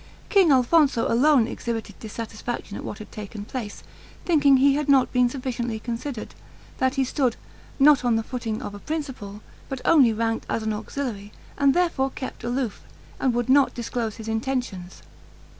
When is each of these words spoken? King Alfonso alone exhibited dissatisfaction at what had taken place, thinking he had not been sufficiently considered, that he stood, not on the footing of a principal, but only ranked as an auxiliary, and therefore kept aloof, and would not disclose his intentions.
King 0.29 0.51
Alfonso 0.51 1.05
alone 1.07 1.45
exhibited 1.45 1.99
dissatisfaction 1.99 2.75
at 2.75 2.83
what 2.83 2.97
had 2.97 3.11
taken 3.11 3.45
place, 3.45 3.83
thinking 4.25 4.57
he 4.57 4.73
had 4.73 4.89
not 4.89 5.11
been 5.13 5.29
sufficiently 5.29 5.79
considered, 5.79 6.33
that 6.79 6.95
he 6.95 7.03
stood, 7.03 7.35
not 7.79 8.03
on 8.03 8.15
the 8.15 8.23
footing 8.23 8.63
of 8.63 8.73
a 8.73 8.79
principal, 8.79 9.41
but 9.69 9.79
only 9.85 10.11
ranked 10.11 10.47
as 10.49 10.63
an 10.63 10.73
auxiliary, 10.73 11.31
and 11.55 11.75
therefore 11.75 12.09
kept 12.09 12.43
aloof, 12.43 12.81
and 13.19 13.35
would 13.35 13.47
not 13.47 13.75
disclose 13.75 14.15
his 14.15 14.27
intentions. 14.27 15.03